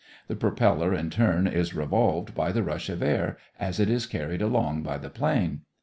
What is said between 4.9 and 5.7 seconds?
the plane.